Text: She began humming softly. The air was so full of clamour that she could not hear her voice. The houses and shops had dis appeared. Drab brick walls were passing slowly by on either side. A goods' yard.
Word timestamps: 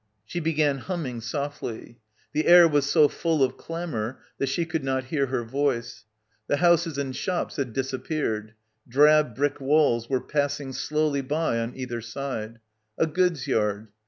She 0.25 0.39
began 0.39 0.79
humming 0.79 1.21
softly. 1.21 1.99
The 2.33 2.47
air 2.47 2.67
was 2.67 2.89
so 2.89 3.07
full 3.07 3.43
of 3.43 3.55
clamour 3.55 4.17
that 4.39 4.49
she 4.49 4.65
could 4.65 4.83
not 4.83 5.03
hear 5.03 5.27
her 5.27 5.43
voice. 5.43 6.05
The 6.47 6.57
houses 6.57 6.97
and 6.97 7.15
shops 7.15 7.57
had 7.57 7.73
dis 7.73 7.93
appeared. 7.93 8.55
Drab 8.89 9.35
brick 9.35 9.61
walls 9.61 10.09
were 10.09 10.19
passing 10.19 10.73
slowly 10.73 11.21
by 11.21 11.59
on 11.59 11.73
either 11.75 12.01
side. 12.01 12.59
A 12.97 13.05
goods' 13.05 13.45
yard. 13.45 13.89